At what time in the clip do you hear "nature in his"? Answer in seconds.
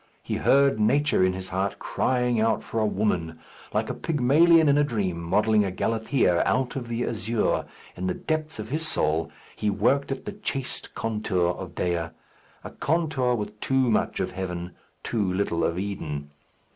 0.79-1.49